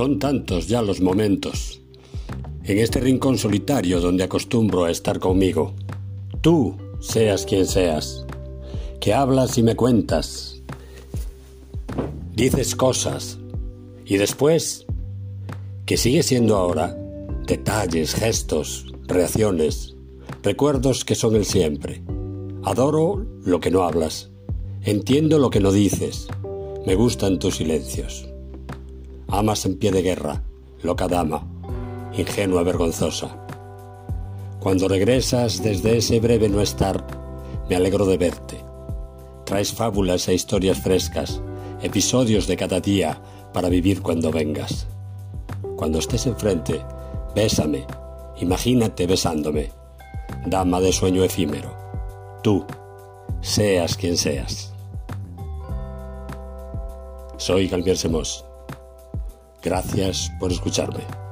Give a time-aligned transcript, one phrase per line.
[0.00, 1.82] Son tantos ya los momentos.
[2.64, 5.74] En este rincón solitario donde acostumbro a estar conmigo.
[6.40, 8.24] Tú, seas quien seas,
[8.98, 10.62] que hablas y me cuentas.
[12.34, 13.36] Dices cosas.
[14.06, 14.86] Y después,
[15.84, 16.96] que sigue siendo ahora,
[17.46, 19.96] detalles, gestos, reacciones,
[20.42, 22.00] recuerdos que son el siempre.
[22.62, 24.30] Adoro lo que no hablas.
[24.80, 26.26] Entiendo lo que no dices.
[26.86, 28.29] Me gustan tus silencios.
[29.32, 30.42] Amas en pie de guerra,
[30.82, 31.46] loca dama,
[32.12, 33.28] ingenua vergonzosa.
[34.58, 37.06] Cuando regresas desde ese breve no estar,
[37.68, 38.56] me alegro de verte.
[39.46, 41.40] Traes fábulas e historias frescas,
[41.80, 43.22] episodios de cada día
[43.52, 44.88] para vivir cuando vengas.
[45.76, 46.80] Cuando estés enfrente,
[47.32, 47.86] bésame,
[48.40, 49.70] imagínate besándome.
[50.44, 51.70] Dama de sueño efímero.
[52.42, 52.64] Tú,
[53.40, 54.72] seas quien seas.
[57.36, 58.49] Soy Galvier Semos.
[59.62, 61.29] Gracias por escucharme.